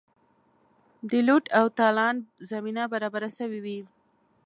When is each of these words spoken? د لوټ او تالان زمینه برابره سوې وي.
د 1.09 1.11
لوټ 1.27 1.45
او 1.59 1.65
تالان 1.79 2.15
زمینه 2.51 2.83
برابره 2.93 3.29
سوې 3.37 3.59
وي. 3.65 3.79